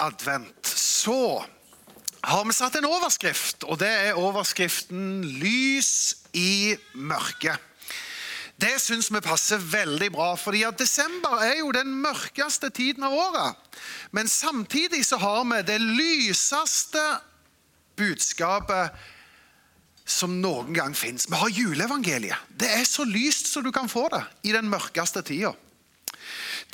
advent, 0.00 0.66
så 0.66 1.44
har 2.26 2.44
vi 2.44 2.54
satt 2.56 2.76
en 2.76 2.88
overskrift, 2.88 3.64
og 3.64 3.78
det 3.78 3.88
er 3.88 4.18
overskriften 4.18 5.24
'Lys 5.24 6.16
i 6.34 6.76
mørket'. 6.94 7.62
Det 8.56 8.78
syns 8.80 9.10
vi 9.12 9.20
passer 9.20 9.60
veldig 9.60 10.08
bra, 10.14 10.30
fordi 10.34 10.64
desember 10.78 11.42
er 11.44 11.58
jo 11.58 11.74
den 11.76 11.90
mørkeste 12.00 12.70
tiden 12.70 13.04
av 13.04 13.12
året. 13.12 13.56
Men 14.16 14.28
samtidig 14.28 15.04
så 15.04 15.18
har 15.20 15.44
vi 15.44 15.60
det 15.62 15.76
lyseste 15.80 17.04
budskapet 17.96 18.96
som 20.06 20.38
noen 20.40 20.72
gang 20.72 20.96
fins. 20.96 21.26
Vi 21.28 21.36
har 21.36 21.52
juleevangeliet. 21.52 22.48
Det 22.48 22.70
er 22.70 22.84
så 22.88 23.04
lyst 23.04 23.52
som 23.52 23.64
du 23.66 23.72
kan 23.74 23.90
få 23.92 24.06
det 24.08 24.22
i 24.48 24.56
den 24.56 24.70
mørkeste 24.72 25.20
tida. 25.26 25.52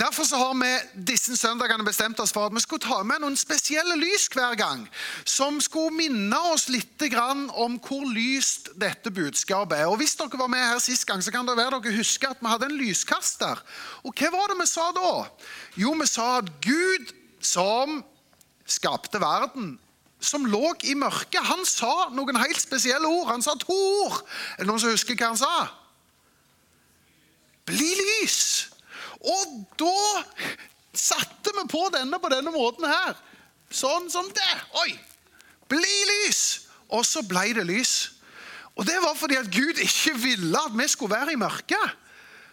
Derfor 0.03 0.37
har 0.37 0.55
vi 0.59 1.03
disse 1.07 1.37
søndagene 1.39 1.85
bestemt 1.87 2.19
oss 2.21 2.33
for 2.35 2.49
at 2.49 2.55
vi 2.55 2.61
skulle 2.65 2.83
ta 2.83 3.05
med 3.07 3.23
noen 3.23 3.37
spesielle 3.39 3.95
lys 4.01 4.25
hver 4.35 4.57
gang, 4.59 4.81
som 5.29 5.61
skulle 5.63 5.95
minne 5.95 6.39
oss 6.51 6.65
litt 6.73 7.05
om 7.55 7.77
hvor 7.79 8.03
lyst 8.11 8.73
dette 8.83 9.13
budskapet 9.15 9.79
er. 9.79 9.87
Og 9.87 10.01
Hvis 10.01 10.17
dere 10.19 10.41
var 10.41 10.51
med 10.51 10.65
her 10.65 10.81
sist 10.83 11.07
gang, 11.07 11.23
så 11.23 11.31
kan 11.31 11.47
det 11.47 11.55
være 11.57 11.79
dere 11.79 11.95
husker 11.95 12.33
at 12.33 12.43
vi 12.43 12.51
hadde 12.51 12.67
en 12.67 12.81
lyskaster. 12.81 13.63
Og 14.03 14.11
hva 14.19 14.33
var 14.35 14.51
det 14.51 14.59
vi 14.59 14.67
sa 14.73 14.89
da? 14.97 15.13
Jo, 15.79 15.95
vi 15.95 16.11
sa 16.11 16.27
at 16.41 16.51
Gud 16.67 17.15
som 17.39 18.03
skapte 18.67 19.23
verden, 19.23 19.77
som 20.19 20.51
lå 20.51 20.75
i 20.83 20.97
mørket, 20.99 21.47
han 21.47 21.63
sa 21.67 22.09
noen 22.11 22.43
helt 22.43 22.63
spesielle 22.63 23.07
ord. 23.07 23.31
Han 23.31 23.43
sa 23.43 23.55
to 23.55 23.79
ord. 24.03 24.19
Er 24.59 24.65
det 24.65 24.71
noen 24.73 24.83
som 24.83 24.91
husker 24.91 25.15
hva 25.15 25.31
han 25.31 25.39
sa? 25.39 25.55
Bli 27.71 27.95
lys! 28.03 28.52
Og 29.23 29.59
da 29.79 30.25
satte 30.95 31.55
vi 31.57 31.67
på 31.71 31.85
denne 31.95 32.19
på 32.21 32.31
denne 32.33 32.53
måten 32.55 32.89
her. 32.89 33.17
Sånn 33.73 34.11
som 34.13 34.29
det. 34.35 34.55
Oi! 34.83 34.91
Bli 35.71 35.99
lys! 36.11 36.69
Og 36.93 37.07
så 37.09 37.23
ble 37.25 37.53
det 37.57 37.65
lys. 37.69 37.95
Og 38.77 38.85
det 38.89 38.99
var 39.05 39.17
fordi 39.17 39.39
at 39.39 39.53
Gud 39.53 39.81
ikke 39.81 40.17
ville 40.21 40.59
at 40.59 40.75
vi 40.77 40.89
skulle 40.91 41.15
være 41.15 41.37
i 41.37 41.41
mørket. 41.41 42.01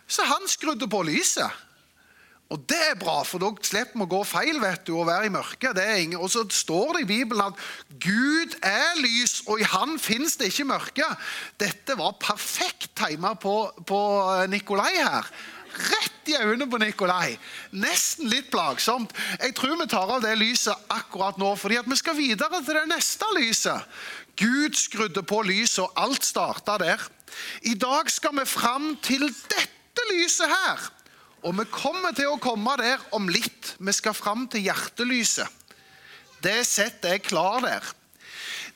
Så 0.09 0.25
han 0.27 0.47
skrudde 0.49 0.87
på 0.89 1.01
lyset. 1.07 1.65
Og 2.49 2.63
det 2.65 2.79
er 2.81 2.95
bra, 2.97 3.19
for 3.27 3.41
da 3.43 3.51
slipper 3.61 3.99
vi 3.99 4.05
å 4.07 4.09
gå 4.09 4.19
feil 4.25 4.57
vet 4.57 4.87
du, 4.87 4.95
og 4.97 5.05
være 5.05 5.27
i 5.27 5.33
mørket. 5.33 5.77
Og 6.17 6.31
så 6.33 6.41
står 6.49 6.95
det 6.95 7.03
i 7.03 7.09
Bibelen 7.11 7.43
at 7.45 7.59
Gud 8.01 8.55
er 8.65 8.97
lys, 8.97 9.43
og 9.45 9.61
i 9.61 9.67
Han 9.69 9.99
fins 10.01 10.39
det 10.39 10.49
ikke 10.49 10.71
mørke. 10.71 11.09
Dette 11.61 11.97
var 11.99 12.17
perfekt 12.21 12.95
timet 12.97 13.37
på, 13.43 13.55
på 13.85 14.01
Nikolai 14.49 14.95
her 14.97 15.29
rett 15.69 16.18
i 16.29 16.37
øynene 16.39 16.69
på 16.69 16.79
Nikolai. 16.81 17.37
Nesten 17.71 18.29
litt 18.31 18.49
plagsomt. 18.53 19.13
Jeg 19.39 19.55
tror 19.57 19.77
vi 19.79 19.87
tar 19.89 20.13
av 20.15 20.23
det 20.23 20.35
lyset 20.39 20.89
akkurat 20.93 21.39
nå, 21.41 21.53
fordi 21.59 21.81
vi 21.85 21.97
skal 21.99 22.17
videre 22.17 22.61
til 22.63 22.79
det 22.79 22.87
neste 22.91 23.29
lyset. 23.37 23.99
Gud 24.39 24.77
skrudde 24.79 25.23
på 25.27 25.41
lyset, 25.43 25.83
og 25.83 25.99
alt 25.99 26.25
starta 26.25 26.77
der. 26.79 27.03
I 27.67 27.75
dag 27.75 28.09
skal 28.11 28.37
vi 28.39 28.45
fram 28.47 28.93
til 29.03 29.27
dette 29.27 30.07
lyset 30.13 30.49
her. 30.49 30.89
Og 31.43 31.55
vi 31.55 31.65
kommer 31.71 32.15
til 32.15 32.33
å 32.33 32.41
komme 32.41 32.75
der 32.79 32.99
om 33.15 33.29
litt. 33.31 33.75
Vi 33.79 33.95
skal 33.95 34.17
fram 34.17 34.47
til 34.51 34.65
hjertelyset. 34.67 35.47
Det 36.43 36.61
setter 36.67 37.17
er 37.17 37.23
klar 37.23 37.63
der. 37.63 37.95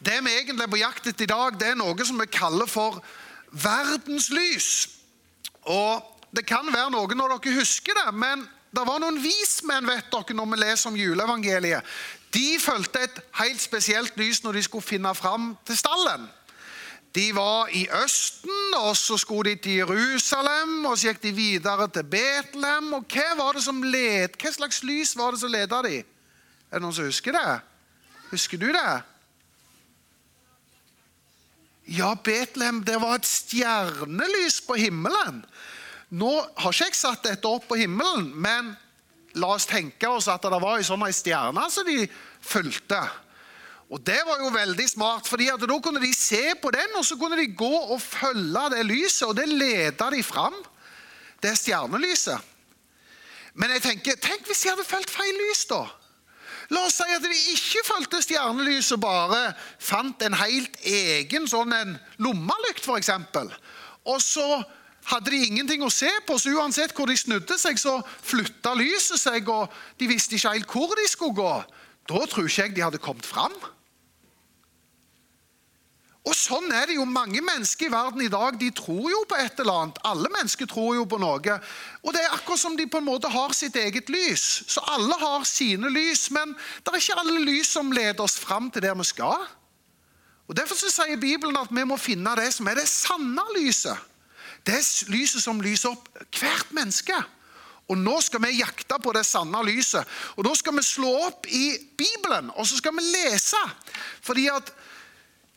Det 0.04 0.20
vi 0.24 0.34
egentlig 0.36 0.66
er 0.66 0.72
på 0.72 0.82
jakt 0.82 1.08
etter 1.08 1.24
i 1.24 1.32
dag, 1.32 1.56
det 1.60 1.70
er 1.72 1.80
noe 1.80 2.08
som 2.08 2.20
vi 2.20 2.28
kaller 2.28 2.68
for 2.68 3.00
verdenslys. 3.52 4.90
Og 5.64 6.13
det 6.34 6.46
kan 6.50 6.68
være 6.74 6.92
noe 6.94 7.18
når 7.18 7.38
dere 7.38 7.60
husker 7.60 7.98
det, 7.98 8.14
men 8.18 8.46
det 8.74 8.86
var 8.88 9.02
noen 9.02 9.20
vismenn 9.22 9.86
vet 9.86 10.10
dere, 10.10 10.36
når 10.38 10.50
vi 10.50 10.62
leser 10.64 10.90
om 10.90 10.98
juleevangeliet. 10.98 11.92
De 12.34 12.58
fulgte 12.58 13.04
et 13.06 13.20
helt 13.38 13.62
spesielt 13.62 14.16
lys 14.18 14.42
når 14.42 14.58
de 14.58 14.64
skulle 14.66 14.86
finne 14.86 15.14
fram 15.14 15.52
til 15.68 15.78
stallen. 15.78 16.26
De 17.14 17.28
var 17.36 17.70
i 17.70 17.84
Østen, 18.04 18.74
og 18.80 18.98
så 18.98 19.20
skulle 19.22 19.52
de 19.52 19.62
til 19.62 19.84
Jerusalem, 19.84 20.86
og 20.90 20.98
så 20.98 21.12
gikk 21.12 21.22
de 21.22 21.34
videre 21.38 21.86
til 21.94 22.08
Betlehem. 22.10 22.88
Og 22.98 23.06
hva 23.06 23.28
var 23.38 23.54
det 23.54 23.62
som 23.68 23.84
led? 23.86 24.34
Hva 24.42 24.52
slags 24.56 24.82
lys 24.82 25.14
var 25.20 25.36
det 25.36 25.44
som 25.44 25.54
ledet 25.54 25.82
de? 25.86 26.00
Er 26.02 26.80
det 26.80 26.82
noen 26.82 26.96
som 26.98 27.06
husker 27.06 27.38
det? 27.38 27.60
Husker 28.32 28.58
du 28.58 28.72
det? 28.74 28.96
Ja, 31.94 32.16
Betlehem, 32.16 32.82
det 32.82 32.98
var 32.98 33.20
et 33.20 33.30
stjernelys 33.30 34.64
på 34.66 34.80
himmelen. 34.82 35.44
Nå 36.14 36.30
har 36.62 36.74
ikke 36.76 36.92
jeg 36.92 37.00
satt 37.00 37.26
dette 37.26 37.50
opp 37.50 37.66
på 37.72 37.78
himmelen, 37.80 38.30
men 38.38 38.74
la 39.42 39.56
oss 39.56 39.66
tenke 39.66 40.10
oss 40.14 40.30
at 40.30 40.44
det 40.46 40.60
var 40.62 40.78
en 40.78 40.86
sånn 40.86 41.06
stjerne 41.10 41.64
som 41.74 41.88
de 41.88 42.04
fulgte. 42.44 43.02
Og 43.94 44.02
Det 44.02 44.20
var 44.26 44.40
jo 44.42 44.50
veldig 44.54 44.86
smart, 44.90 45.28
fordi 45.30 45.50
da 45.50 45.80
kunne 45.82 46.02
de 46.02 46.14
se 46.18 46.56
på 46.62 46.72
den, 46.74 46.96
og 46.98 47.06
så 47.06 47.18
kunne 47.18 47.38
de 47.38 47.50
gå 47.54 47.74
og 47.94 48.02
følge 48.02 48.70
det 48.74 48.86
lyset, 48.90 49.28
og 49.28 49.36
det 49.38 49.50
leda 49.50 50.10
de 50.10 50.24
fram. 50.24 50.56
Det 51.42 51.54
stjernelyset. 51.60 52.40
Men 53.54 53.70
jeg 53.76 53.84
tenker, 53.84 54.18
tenk 54.18 54.48
hvis 54.48 54.64
de 54.64 54.72
hadde 54.72 54.88
fulgt 54.88 55.14
feil 55.14 55.36
lys, 55.38 55.66
da? 55.70 55.84
La 56.74 56.86
oss 56.88 56.96
si 56.98 57.06
at 57.06 57.26
de 57.26 57.42
ikke 57.54 57.84
fulgte 57.86 58.22
stjernelyset, 58.24 59.02
bare 59.02 59.52
fant 59.78 60.22
en 60.26 60.38
helt 60.42 60.80
egen 60.90 61.46
sånn 61.50 61.74
en 61.76 61.98
lommelykt, 62.24 62.82
f.eks. 62.82 63.12
Og 64.10 64.18
så 64.24 64.48
hadde 65.12 65.32
de 65.34 65.44
ingenting 65.46 65.84
å 65.84 65.92
se 65.92 66.10
på, 66.28 66.38
så 66.40 66.54
uansett 66.56 66.96
hvor 66.96 67.10
de 67.10 67.18
snudde 67.20 67.58
seg, 67.60 67.80
så 67.80 68.00
flytta 68.24 68.74
lyset 68.80 69.22
seg, 69.22 69.50
og 69.52 69.72
de 70.00 70.10
visste 70.10 70.38
ikke 70.38 70.56
helt 70.56 70.76
hvor 70.76 70.96
de 71.00 71.08
skulle 71.12 71.38
gå. 71.38 71.54
Da 72.10 72.26
tror 72.28 72.48
ikke 72.48 72.68
jeg 72.68 72.76
de 72.76 72.86
hadde 72.86 73.02
kommet 73.04 73.28
fram. 73.28 73.56
Og 76.24 76.36
Sånn 76.40 76.70
er 76.72 76.88
det 76.88 76.96
jo 76.96 77.04
mange 77.08 77.42
mennesker 77.44 77.90
i 77.90 77.92
verden 77.92 78.22
i 78.24 78.30
dag. 78.32 78.56
De 78.60 78.70
tror 78.72 79.10
jo 79.12 79.24
på 79.28 79.36
et 79.44 79.58
eller 79.60 79.82
annet. 79.82 79.98
Alle 80.08 80.30
mennesker 80.32 80.70
tror 80.72 80.94
jo 80.96 81.04
på 81.10 81.20
noe. 81.20 81.58
Og 82.00 82.16
Det 82.16 82.22
er 82.22 82.36
akkurat 82.36 82.62
som 82.62 82.78
de 82.80 82.86
på 82.88 83.02
en 83.02 83.10
måte 83.10 83.32
har 83.32 83.52
sitt 83.56 83.76
eget 83.76 84.08
lys. 84.12 84.64
Så 84.72 84.84
alle 84.88 85.18
har 85.20 85.44
sine 85.48 85.92
lys, 85.92 86.30
men 86.32 86.56
det 86.56 86.94
er 86.94 87.02
ikke 87.02 87.20
alle 87.20 87.44
lys 87.44 87.74
som 87.76 87.92
leder 87.92 88.24
oss 88.24 88.38
fram 88.40 88.72
til 88.72 88.86
der 88.86 88.96
vi 88.96 89.08
skal. 89.10 89.44
Og 90.48 90.56
Derfor 90.56 90.80
så 90.80 90.92
sier 90.92 91.20
Bibelen 91.20 91.60
at 91.60 91.72
vi 91.72 91.84
må 91.88 92.00
finne 92.00 92.36
det 92.40 92.54
som 92.56 92.72
er 92.72 92.80
det 92.80 92.88
sanne 92.88 93.44
lyset. 93.58 94.00
Det 94.64 94.76
er 94.80 95.12
lyset 95.12 95.44
som 95.44 95.62
lyser 95.62 95.92
opp 95.92 96.10
hvert 96.40 96.72
menneske. 96.76 97.16
Og 97.92 98.00
Nå 98.00 98.16
skal 98.24 98.42
vi 98.46 98.62
jakte 98.62 98.98
på 99.04 99.12
det 99.16 99.26
sanne 99.28 99.60
lyset. 99.68 100.08
Og 100.38 100.48
Da 100.48 100.54
skal 100.56 100.78
vi 100.78 100.86
slå 100.88 101.12
opp 101.28 101.48
i 101.52 101.78
Bibelen, 102.00 102.52
og 102.56 102.68
så 102.68 102.80
skal 102.80 102.96
vi 102.96 103.04
lese. 103.04 103.60
Fordi 104.24 104.48
at 104.48 104.72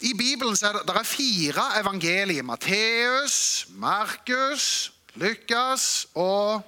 i 0.01 0.13
Bibelen 0.13 0.57
er 0.61 0.77
det, 0.77 0.83
det 0.89 0.97
er 0.97 1.09
fire 1.09 1.67
evangelier. 1.81 2.43
Matteus, 2.43 3.67
Markus, 3.71 4.93
Lukas 5.15 6.07
og 6.15 6.61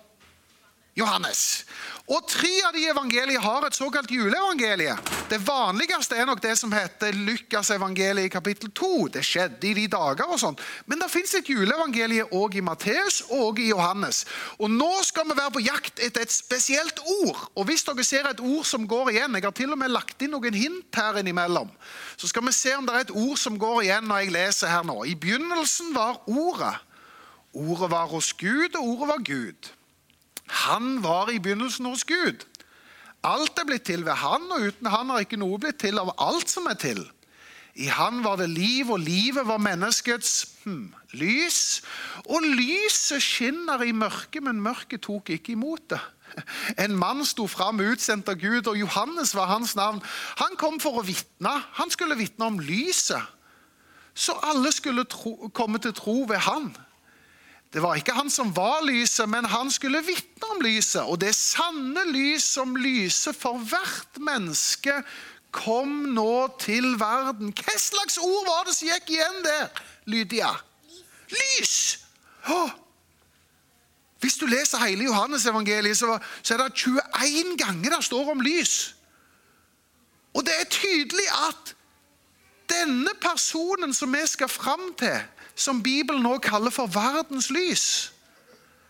Johannes. 0.99 1.65
Og 2.09 2.25
Tre 2.29 2.51
av 2.65 2.73
de 2.73 2.87
evangeliene 2.89 3.43
har 3.45 3.67
et 3.67 3.77
såkalt 3.77 4.11
juleevangelie. 4.11 4.95
Det 5.29 5.39
vanligste 5.45 6.17
er 6.17 6.25
nok 6.29 6.41
det 6.41 6.55
som 6.57 6.73
heter 6.73 7.13
Lukasevangeliet 7.13 8.31
i 8.31 8.33
kapittel 8.33 8.71
2. 8.73 9.11
Det 9.13 9.23
skjedde 9.27 9.69
i 9.69 9.75
de 9.77 9.85
dager 9.93 10.25
og 10.25 10.41
sånn. 10.41 10.57
Men 10.89 11.03
det 11.03 11.11
fins 11.13 11.35
et 11.37 11.51
juleevangelie 11.53 12.25
òg 12.33 12.57
i 12.57 12.65
Matteus 12.65 13.21
og 13.37 13.61
i 13.61 13.69
Johannes. 13.69 14.23
Og 14.57 14.73
Nå 14.73 14.89
skal 15.05 15.29
vi 15.29 15.37
være 15.37 15.55
på 15.59 15.65
jakt 15.67 16.01
etter 16.01 16.25
et 16.25 16.33
spesielt 16.33 17.03
ord. 17.21 17.45
Og 17.55 17.69
Hvis 17.69 17.85
dere 17.85 18.09
ser 18.09 18.33
et 18.33 18.41
ord 18.41 18.65
som 18.65 18.89
går 18.89 19.13
igjen 19.13 19.37
Jeg 19.37 19.45
har 19.45 19.57
til 19.61 19.77
og 19.77 19.79
med 19.79 19.93
lagt 19.93 20.23
inn 20.25 20.33
noen 20.33 20.57
hint 20.57 20.97
her 20.97 21.21
innimellom. 21.21 21.69
Så 22.17 22.33
skal 22.33 22.47
vi 22.49 22.57
se 22.57 22.73
om 22.75 22.89
det 22.89 22.95
er 22.97 23.07
et 23.07 23.17
ord 23.17 23.37
som 23.37 23.61
går 23.61 23.83
igjen 23.85 24.09
når 24.09 24.25
jeg 24.25 24.37
leser 24.41 24.73
her 24.73 24.87
nå. 24.89 25.03
I 25.05 25.15
begynnelsen 25.15 25.93
var 25.95 26.23
Ordet. 26.27 26.79
Ordet 27.53 27.91
var 27.91 28.07
hos 28.09 28.33
Gud, 28.33 28.77
og 28.77 28.85
ordet 28.85 29.09
var 29.09 29.23
Gud. 29.25 29.69
Han 30.49 31.03
var 31.05 31.31
i 31.33 31.39
begynnelsen 31.43 31.87
hos 31.89 32.05
Gud. 32.09 32.45
Alt 33.27 33.59
er 33.59 33.67
blitt 33.67 33.87
til 33.89 34.05
ved 34.07 34.19
han, 34.21 34.47
og 34.55 34.69
uten 34.71 34.91
han 34.93 35.11
har 35.11 35.25
ikke 35.25 35.41
noe 35.41 35.59
blitt 35.61 35.81
til 35.83 35.99
av 35.99 36.15
alt 36.23 36.51
som 36.51 36.69
er 36.71 36.79
til. 36.79 37.01
I 37.79 37.87
han 37.95 38.25
var 38.25 38.41
det 38.41 38.49
liv, 38.51 38.91
og 38.91 38.99
livet 38.99 39.47
var 39.47 39.61
menneskets 39.63 40.49
hmm, 40.65 40.89
lys. 41.19 41.81
Og 42.27 42.43
lyset 42.43 43.23
skinner 43.23 43.83
i 43.87 43.93
mørket, 43.95 44.43
men 44.43 44.63
mørket 44.63 45.05
tok 45.07 45.31
ikke 45.35 45.55
imot 45.55 45.85
det. 45.95 46.01
En 46.85 46.97
mann 46.99 47.25
sto 47.27 47.47
fram 47.51 47.81
utsendt 47.83 48.29
av 48.31 48.39
Gud, 48.41 48.67
og 48.67 48.79
Johannes 48.79 49.35
var 49.35 49.51
hans 49.53 49.77
navn. 49.79 50.03
Han 50.43 50.59
kom 50.59 50.79
for 50.83 51.01
å 51.01 51.07
vitne. 51.07 51.55
Han 51.79 51.91
skulle 51.95 52.19
vitne 52.19 52.51
om 52.51 52.59
lyset, 52.63 53.23
så 54.19 54.35
alle 54.43 54.73
skulle 54.75 55.07
tro, 55.07 55.51
komme 55.55 55.79
til 55.79 55.95
tro 55.95 56.25
ved 56.27 56.43
han. 56.43 56.73
Det 57.73 57.83
var 57.85 57.99
ikke 58.01 58.17
han 58.17 58.31
som 58.33 58.55
var 58.57 58.81
lyset, 58.87 59.29
men 59.29 59.45
han 59.45 59.71
skulle 59.71 60.01
vitne 60.05 60.49
om 60.55 60.63
lyset. 60.65 61.03
Og 61.03 61.21
det 61.21 61.35
sanne 61.37 62.07
lys 62.09 62.47
som 62.57 62.77
lyser 62.77 63.37
for 63.37 63.61
hvert 63.61 64.21
menneske, 64.21 65.03
kom 65.53 65.93
nå 66.17 66.49
til 66.61 66.95
verden. 67.01 67.53
Hva 67.57 67.77
slags 67.81 68.19
ord 68.21 68.45
var 68.49 68.67
det 68.69 68.77
som 68.77 68.89
gikk 68.89 69.15
igjen 69.17 69.41
der, 69.45 69.81
Lydia? 70.09 70.51
Lys! 71.33 71.99
Oh. 72.49 72.71
Hvis 74.21 74.39
du 74.41 74.47
leser 74.47 74.83
hele 74.83 75.05
Johannes-evangeliet, 75.05 75.97
så 75.97 76.19
er 76.55 76.63
det 76.63 76.73
21 76.75 77.57
ganger 77.61 77.97
det 77.97 78.05
står 78.05 78.31
om 78.33 78.41
lys. 78.43 78.95
Og 80.35 80.45
det 80.47 80.55
er 80.61 80.71
tydelig 80.73 81.27
at 81.49 81.75
denne 82.69 83.13
personen 83.21 83.95
som 83.95 84.13
vi 84.13 84.25
skal 84.27 84.51
fram 84.51 84.91
til, 84.99 85.21
som 85.59 85.83
Bibelen 85.83 86.23
nå 86.23 86.37
kaller 86.43 86.71
for 86.71 86.91
verdens 86.93 87.51
lys, 87.51 88.13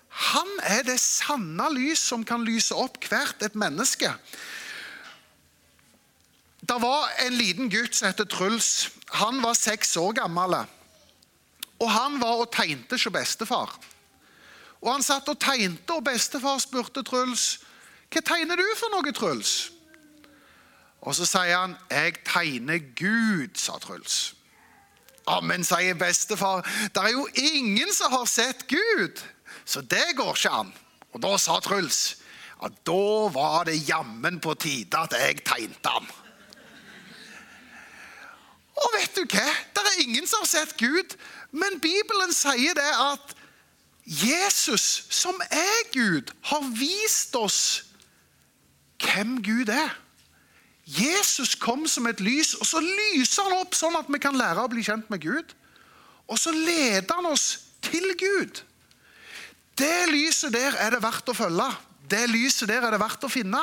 han 0.09 0.49
er 0.67 0.83
det 0.87 0.99
sanne 1.01 1.69
lys 1.73 2.01
som 2.11 2.25
kan 2.27 2.45
lyse 2.45 2.75
opp 2.75 2.99
hvert 3.07 3.43
et 3.45 3.57
menneske. 3.59 4.11
Det 6.69 6.77
var 6.83 7.13
en 7.25 7.37
liten 7.39 7.71
gutt 7.73 7.95
som 7.95 8.09
heter 8.11 8.27
Truls. 8.29 8.91
Han 9.21 9.39
var 9.45 9.55
seks 9.57 9.97
år 9.97 10.17
gammel. 10.19 10.59
Og 11.79 11.91
han 11.93 12.19
var 12.21 12.43
og 12.43 12.51
tegnte 12.53 12.99
hos 12.99 13.07
bestefar. 13.15 13.77
Og 14.81 14.93
Han 14.93 15.03
satt 15.03 15.29
og 15.29 15.41
tegnte, 15.43 15.95
og 15.95 16.05
bestefar 16.07 16.59
spurte 16.63 17.03
Truls 17.03 17.59
hva 18.09 18.23
tegner 18.25 18.57
du 18.57 18.65
for 18.79 18.89
noe, 18.95 19.13
Truls? 19.13 19.71
Og 21.05 21.15
Så 21.15 21.27
sier 21.27 21.59
han 21.59 21.77
'Jeg 21.91 22.25
tegner 22.25 22.79
Gud', 22.79 23.59
sa 23.59 23.79
Truls. 23.79 24.35
Ja, 25.29 25.41
Men, 25.45 25.65
sier 25.65 25.97
bestefar, 25.99 26.63
det 26.95 27.03
er 27.03 27.13
jo 27.13 27.27
ingen 27.37 27.93
som 27.93 28.13
har 28.13 28.25
sett 28.31 28.65
Gud, 28.71 29.21
så 29.69 29.83
det 29.85 30.17
går 30.17 30.33
ikke 30.37 30.55
an. 30.63 30.73
Og 31.13 31.21
Da 31.23 31.35
sa 31.41 31.59
Truls 31.61 32.17
at 32.65 32.75
da 32.89 33.29
var 33.31 33.69
det 33.69 33.77
jammen 33.87 34.41
på 34.43 34.55
tide 34.59 34.99
at 34.99 35.13
jeg 35.15 35.43
tegnte 35.47 35.93
han. 35.93 36.09
Og 38.79 38.95
vet 38.95 39.15
du 39.15 39.25
hva? 39.27 39.47
Det 39.75 39.85
er 39.85 40.01
ingen 40.07 40.27
som 40.27 40.43
har 40.43 40.51
sett 40.51 40.75
Gud, 40.79 41.15
men 41.51 41.79
Bibelen 41.83 42.35
sier 42.35 42.75
det 42.79 42.91
at 43.03 43.35
Jesus, 44.09 45.05
som 45.11 45.37
er 45.51 45.91
Gud, 45.93 46.33
har 46.51 46.65
vist 46.79 47.37
oss 47.37 47.63
hvem 49.03 49.39
Gud 49.45 49.69
er. 49.69 49.93
Jesus 50.89 51.53
kom 51.61 51.85
som 51.91 52.07
et 52.09 52.21
lys, 52.25 52.55
og 52.57 52.65
så 52.67 52.81
lyser 52.81 53.45
han 53.45 53.59
opp 53.61 53.77
sånn 53.77 53.99
at 53.99 54.09
vi 54.09 54.21
kan 54.23 54.37
lære 54.39 54.63
å 54.65 54.71
bli 54.73 54.85
kjent 54.87 55.11
med 55.13 55.21
Gud. 55.21 55.53
Og 56.29 56.41
så 56.41 56.53
leder 56.55 57.13
han 57.13 57.29
oss 57.29 57.51
til 57.85 58.15
Gud. 58.17 58.63
Det 59.79 60.09
lyset 60.11 60.53
der 60.55 60.79
er 60.81 60.97
det 60.97 61.03
verdt 61.05 61.29
å 61.29 61.37
følge. 61.37 61.69
Det 62.09 62.25
lyset 62.33 62.71
der 62.71 62.87
er 62.87 62.97
det 62.97 63.03
verdt 63.03 63.29
å 63.29 63.33
finne. 63.33 63.61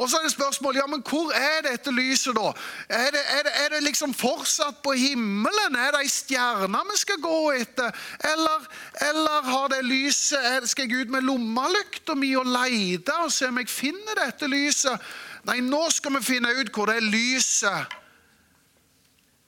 Og 0.00 0.08
så 0.08 0.18
er 0.18 0.24
det 0.24 0.32
spørsmål 0.32 0.76
ja, 0.76 0.86
men 0.88 1.02
hvor 1.04 1.34
er 1.36 1.66
dette 1.66 1.92
lyset, 1.92 2.32
da? 2.36 2.52
Er 2.88 3.10
det, 3.12 3.20
er 3.36 3.42
det, 3.44 3.52
er 3.64 3.74
det 3.74 3.82
liksom 3.84 4.14
fortsatt 4.16 4.80
på 4.84 4.94
himmelen? 4.96 5.76
Er 5.76 5.92
det 5.92 6.00
ei 6.06 6.10
stjerne 6.10 6.80
vi 6.88 6.96
skal 7.00 7.20
gå 7.20 7.40
etter? 7.58 7.92
Eller, 8.32 8.64
eller 9.10 9.50
har 9.50 9.68
det 9.74 9.82
lyset 9.84 10.68
Skal 10.70 10.88
jeg 10.88 11.04
ut 11.04 11.12
med 11.12 11.28
lommelykta 11.28 12.16
mi 12.16 12.32
og 12.40 12.48
lete 12.48 13.18
og 13.20 13.34
se 13.34 13.50
om 13.52 13.60
jeg 13.60 13.70
finner 13.70 14.24
dette 14.24 14.48
lyset? 14.48 15.12
Nei, 15.48 15.58
nå 15.60 15.82
skal 15.90 16.16
vi 16.18 16.22
finne 16.24 16.52
ut 16.60 16.70
hvor 16.74 16.90
det 16.90 17.02
lyset 17.02 17.98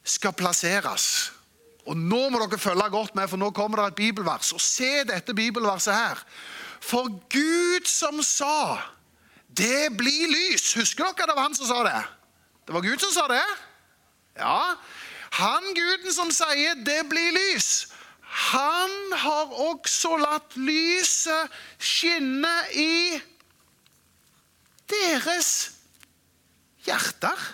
skal 0.04 0.34
plasseres. 0.36 1.32
Og 1.84 1.96
Nå 1.96 2.28
må 2.32 2.40
dere 2.40 2.58
følge 2.58 2.88
godt 2.90 3.14
med, 3.14 3.28
for 3.28 3.40
nå 3.40 3.50
kommer 3.54 3.82
det 3.82 3.86
et 3.92 4.00
bibelvers. 4.02 4.52
Og 4.56 4.60
Se 4.60 5.04
dette 5.04 5.36
bibelverset 5.36 5.94
her. 5.94 6.20
For 6.80 7.08
Gud 7.32 7.86
som 7.88 8.22
sa 8.24 8.80
det 9.54 9.92
blir 9.96 10.28
lys. 10.32 10.72
Husker 10.74 11.06
dere 11.06 11.28
det 11.30 11.36
var 11.36 11.46
han 11.46 11.56
som 11.56 11.68
sa 11.68 11.82
det? 11.86 12.00
Det 12.66 12.74
var 12.74 12.82
Gud 12.84 12.98
som 13.00 13.12
sa 13.14 13.28
det? 13.30 13.44
Ja. 14.40 14.74
Han 15.34 15.74
guden 15.74 16.12
som 16.12 16.30
sier 16.30 16.74
'det 16.74 17.08
blir 17.08 17.32
lys', 17.34 17.86
han 18.22 18.90
har 19.12 19.46
også 19.46 20.16
latt 20.16 20.56
lyset 20.56 21.50
skinne 21.78 22.54
i 22.72 23.20
deres 24.90 25.73
hjerter. 26.86 27.48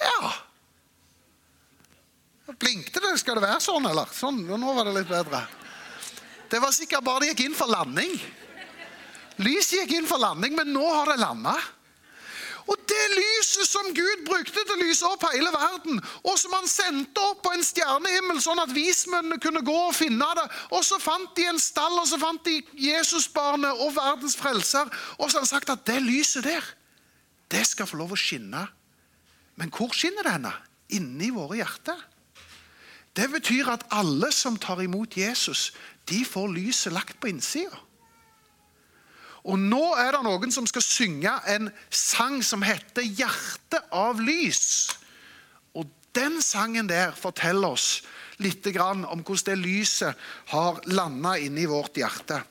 Ja. 0.00 0.32
Blinkte 2.56 3.02
det? 3.02 3.16
Skal 3.20 3.38
det 3.38 3.46
være 3.46 3.62
sånn, 3.64 3.86
eller? 3.90 4.10
Sånn, 4.14 4.42
Nå 4.46 4.74
var 4.76 4.88
det 4.88 4.98
litt 5.00 5.10
bedre. 5.10 5.44
Det 6.50 6.60
var 6.62 6.74
sikkert 6.74 7.04
bare 7.04 7.24
det 7.24 7.32
gikk 7.32 7.48
inn 7.48 7.56
for 7.58 7.70
landing. 7.70 8.12
Lyset 9.42 9.82
gikk 9.82 9.96
inn 9.98 10.06
for 10.08 10.22
landing, 10.22 10.54
men 10.56 10.70
nå 10.72 10.84
har 10.86 11.10
det 11.10 11.18
landa. 11.20 11.56
Og 12.66 12.78
det 12.90 13.02
lyset 13.12 13.68
som 13.68 13.92
Gud 13.94 14.24
brukte 14.26 14.58
til 14.58 14.74
å 14.74 14.80
lyse 14.80 15.06
opp 15.06 15.26
hele 15.28 15.52
verden, 15.54 16.00
og 16.26 16.38
som 16.40 16.54
han 16.56 16.66
sendte 16.70 17.22
opp 17.22 17.44
på 17.44 17.52
en 17.54 17.62
stjernehimmel, 17.62 18.40
sånn 18.42 18.62
at 18.62 18.72
vismennene 18.74 19.38
kunne 19.42 19.62
gå 19.66 19.76
og 19.84 19.94
finne 19.94 20.26
det 20.38 20.46
Og 20.74 20.82
så 20.86 20.98
fant 21.02 21.30
de 21.36 21.46
en 21.46 21.60
stall, 21.62 21.94
og 22.00 22.08
så 22.10 22.18
fant 22.18 22.42
de 22.46 22.58
Jesusbarnet 22.88 23.84
og 23.84 23.94
verdens 23.94 24.34
frelser. 24.38 24.90
Og 25.18 25.30
så 25.30 25.38
har 25.38 25.44
han 25.44 25.52
sagt 25.52 25.70
at 25.70 25.86
det 25.86 26.00
lyset 26.02 26.46
der, 26.46 26.66
det 27.52 27.64
skal 27.66 27.88
få 27.88 27.98
lov 28.00 28.14
å 28.14 28.20
skinne. 28.20 28.66
Men 29.56 29.72
hvor 29.72 29.94
skinner 29.94 30.26
det 30.26 30.36
henne? 30.36 30.52
Inni 30.96 31.32
våre 31.34 31.60
hjerter. 31.60 31.98
Det 33.16 33.30
betyr 33.32 33.70
at 33.72 33.86
alle 33.96 34.28
som 34.34 34.58
tar 34.60 34.82
imot 34.84 35.16
Jesus, 35.16 35.70
de 36.08 36.20
får 36.24 36.52
lyset 36.52 36.92
lagt 36.92 37.16
på 37.20 37.30
innsida. 37.32 37.78
Og 39.46 39.58
nå 39.62 39.94
er 40.02 40.10
det 40.12 40.24
noen 40.26 40.52
som 40.52 40.66
skal 40.66 40.82
synge 40.82 41.32
en 41.48 41.70
sang 41.90 42.42
som 42.42 42.62
heter 42.66 43.02
'Hjerte 43.02 43.80
av 43.94 44.18
lys'. 44.20 44.96
Og 45.74 45.86
den 46.14 46.42
sangen 46.42 46.88
der 46.88 47.12
forteller 47.12 47.68
oss 47.68 48.02
litt 48.38 48.66
om 48.76 49.22
hvordan 49.22 49.44
det 49.44 49.58
lyset 49.58 50.14
har 50.46 50.80
landa 50.86 51.36
inni 51.38 51.66
vårt 51.66 51.96
hjerte. 51.96 52.42